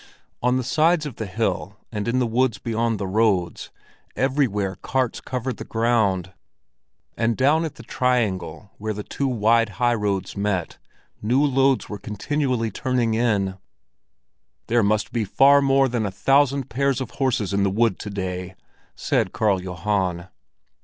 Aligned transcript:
On 0.41 0.57
the 0.57 0.63
sides 0.63 1.05
of 1.05 1.17
the 1.17 1.27
hill 1.27 1.77
and 1.91 2.07
in 2.07 2.17
the 2.17 2.25
wood 2.25 2.57
beyond 2.63 2.97
the 2.99 3.05
roads—everywhere 3.05 4.77
carts 4.77 5.21
covered 5.21 5.57
the 5.57 5.63
ground; 5.63 6.33
and 7.15 7.37
down 7.37 7.65
at 7.65 7.75
the 7.75 7.83
triangle 7.83 8.71
where 8.79 8.95
the 8.95 9.03
two 9.03 9.27
wide 9.27 9.69
high 9.77 9.93
roads 9.93 10.35
met, 10.35 10.79
new 11.21 11.43
loads 11.45 11.87
were 11.87 11.99
continually 11.99 12.71
turning 12.71 13.13
in. 13.13 13.59
"There 14.65 14.81
must 14.81 15.11
be 15.11 15.23
far 15.23 15.61
more 15.61 15.87
than 15.87 16.07
a 16.07 16.11
thousand 16.11 16.67
pairs 16.67 16.99
of 16.99 17.11
horses 17.11 17.53
in 17.53 17.61
the 17.61 17.69
wood 17.69 17.99
to 17.99 18.09
day," 18.09 18.55
said 18.95 19.33
Karl 19.33 19.61
Johan. 19.61 20.29